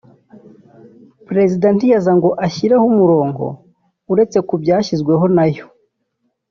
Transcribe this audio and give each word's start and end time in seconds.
Perezida 1.27 1.67
ntiyaza 1.75 2.11
ngo 2.17 2.29
ashyireho 2.45 2.85
umurongo 2.91 3.43
uretse 4.11 4.37
ku 4.47 4.53
byashyizweho 4.61 5.25
nayo 5.35 5.65